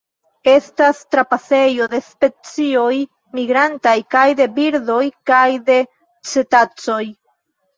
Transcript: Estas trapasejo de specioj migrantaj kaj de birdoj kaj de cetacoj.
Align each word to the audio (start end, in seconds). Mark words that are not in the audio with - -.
Estas 0.51 1.01
trapasejo 1.15 1.87
de 1.91 1.99
specioj 2.05 2.87
migrantaj 3.41 3.95
kaj 4.17 4.25
de 4.43 4.49
birdoj 4.57 4.99
kaj 5.33 5.45
de 5.69 5.79
cetacoj. 6.33 7.03